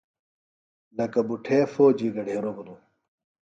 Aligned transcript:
لکہ 0.97 1.21
بُٹھے 1.27 1.57
فوجی 1.73 2.07
گھڈیروۡ 2.15 2.55
بِھلوۡ 2.55 2.81